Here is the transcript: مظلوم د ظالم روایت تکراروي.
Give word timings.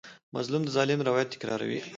مظلوم 0.35 0.61
د 0.65 0.69
ظالم 0.75 0.99
روایت 1.09 1.27
تکراروي. 1.33 1.79